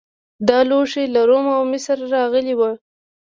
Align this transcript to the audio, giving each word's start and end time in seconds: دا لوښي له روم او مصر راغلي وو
دا 0.47 0.59
لوښي 0.69 1.03
له 1.13 1.21
روم 1.29 1.45
او 1.57 1.61
مصر 1.71 1.97
راغلي 2.13 2.53
وو 2.55 2.71